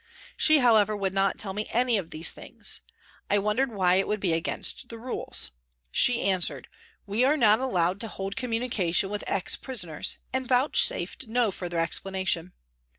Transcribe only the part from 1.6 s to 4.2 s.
any of these things. I asked why it would